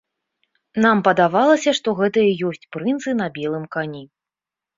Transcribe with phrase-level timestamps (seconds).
[0.85, 4.03] Нам падавалася, што гэта і ёсць прынцы на белым кані.